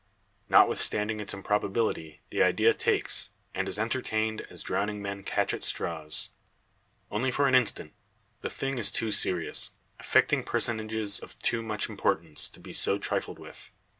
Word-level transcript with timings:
Notwithstanding 0.49 1.19
its 1.19 1.31
improbability, 1.31 2.21
the 2.31 2.41
idea 2.41 2.73
takes, 2.73 3.29
and 3.53 3.67
is 3.67 3.77
entertained, 3.77 4.41
as 4.49 4.63
drowning 4.63 4.99
men 4.99 5.21
catch 5.21 5.53
at 5.53 5.63
straws. 5.63 6.29
Only 7.11 7.29
for 7.29 7.47
an 7.47 7.53
instant. 7.53 7.93
The 8.41 8.49
thing 8.49 8.79
is 8.79 8.89
too 8.89 9.11
serious, 9.11 9.69
affecting 9.99 10.43
personages 10.43 11.19
of 11.19 11.37
too 11.37 11.61
much 11.61 11.87
importance, 11.87 12.49
to 12.49 12.59
be 12.59 12.73
so 12.73 12.97
trifled 12.97 13.37
with. 13.37 13.69